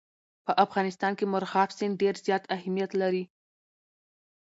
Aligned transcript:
په 0.45 0.51
افغانستان 0.65 1.11
کې 1.17 1.25
مورغاب 1.31 1.69
سیند 1.77 1.99
ډېر 2.01 2.15
زیات 2.25 2.43
اهمیت 2.55 2.91
لري. 3.01 3.23